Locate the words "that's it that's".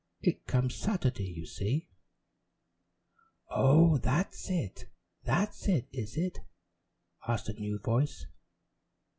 3.99-5.67